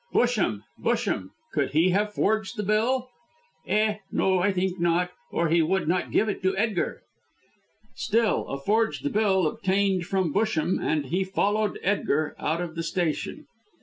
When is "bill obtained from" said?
9.13-10.33